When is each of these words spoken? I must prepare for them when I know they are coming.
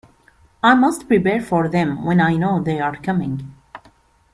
I 0.63 0.73
must 0.73 1.07
prepare 1.07 1.39
for 1.39 1.69
them 1.69 2.03
when 2.03 2.19
I 2.19 2.35
know 2.35 2.59
they 2.59 2.79
are 2.79 2.95
coming. 2.95 3.53